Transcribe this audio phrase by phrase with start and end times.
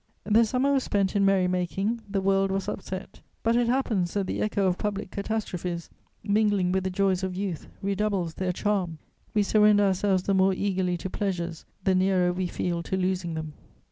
[0.23, 4.25] The summer was spent in merry making: the world was upset; but it happens that
[4.25, 5.91] the echo of public catastrophes,
[6.23, 8.97] mingling with the joys of youth, redoubles their charm;
[9.35, 13.53] we surrender ourselves the more eagerly to pleasures the nearer we feel to losing them.